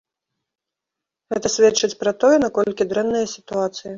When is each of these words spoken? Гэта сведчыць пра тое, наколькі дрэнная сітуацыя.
Гэта 1.33 1.51
сведчыць 1.57 1.99
пра 2.01 2.15
тое, 2.23 2.35
наколькі 2.47 2.89
дрэнная 2.95 3.25
сітуацыя. 3.37 3.89